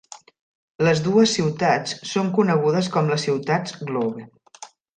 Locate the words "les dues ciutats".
0.87-1.93